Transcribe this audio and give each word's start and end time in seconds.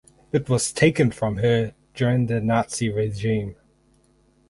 It 0.31 0.49
was 0.49 0.71
taken 0.73 1.11
from 1.11 1.37
her 1.37 1.75
during 1.93 2.25
the 2.25 2.41
Nazi 2.41 2.89
regime. 2.89 3.55